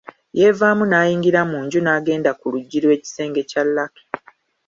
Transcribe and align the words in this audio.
Yeevaamu 0.39 0.83
n'ayingira 0.87 1.41
mu 1.51 1.57
nju 1.65 1.79
n'agenda 1.81 2.29
ku 2.39 2.45
luggi 2.53 2.77
lw’ekisenge 2.83 3.41
kya 3.49 3.63
Lucky. 3.75 4.03